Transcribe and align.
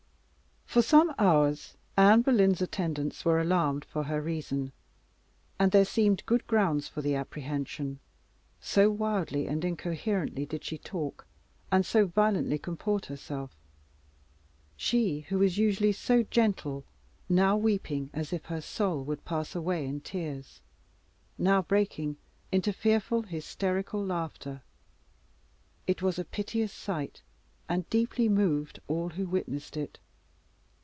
For 0.65 0.81
some 0.81 1.13
hours 1.19 1.75
Anne 1.97 2.21
Boleyn's 2.21 2.61
attendants 2.61 3.25
were 3.25 3.41
alarmed 3.41 3.83
for 3.83 4.03
her 4.03 4.21
reason, 4.21 4.71
and 5.59 5.73
there 5.73 5.83
seemed 5.83 6.25
good 6.25 6.47
grounds 6.47 6.87
for 6.87 7.01
the 7.01 7.13
apprehension, 7.13 7.99
so 8.61 8.89
wildly 8.89 9.47
and 9.47 9.65
incoherently 9.65 10.45
did 10.45 10.63
she 10.63 10.77
talk, 10.77 11.27
and 11.73 11.85
so 11.85 12.05
violently 12.05 12.57
comport 12.57 13.07
herself 13.07 13.53
she 14.77 15.25
who 15.27 15.39
was 15.39 15.57
usually 15.57 15.91
so 15.91 16.23
gentle 16.23 16.85
now 17.27 17.57
weeping 17.57 18.09
as 18.13 18.31
if 18.31 18.45
her 18.45 18.61
soul 18.61 19.03
would 19.03 19.25
pass 19.25 19.53
away 19.53 19.85
in 19.85 19.99
tears 19.99 20.61
now 21.37 21.61
breaking 21.61 22.15
into 22.49 22.71
fearful 22.71 23.23
hysterical 23.23 24.01
laughter. 24.01 24.61
It 25.85 26.01
was 26.01 26.17
a 26.17 26.23
piteous 26.23 26.71
sight, 26.71 27.23
and 27.67 27.89
deeply 27.89 28.29
moved 28.29 28.79
all 28.87 29.09
who 29.09 29.25
witnessed 29.25 29.75
it. 29.75 29.99